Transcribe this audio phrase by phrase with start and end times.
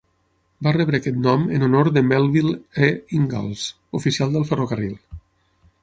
[0.67, 2.55] Va rebre aquest nom en honor de Melville
[2.89, 2.91] E.
[3.19, 3.67] Ingalls,
[4.01, 4.99] oficial del ferrocarril.